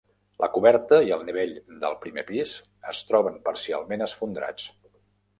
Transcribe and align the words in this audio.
La 0.43 0.47
coberta 0.53 0.97
i 1.09 1.11
el 1.17 1.25
nivell 1.25 1.51
del 1.83 1.97
primer 2.05 2.23
pis 2.29 2.53
es 2.93 3.01
troben 3.11 3.37
parcialment 3.49 4.05
esfondrats. 4.07 4.65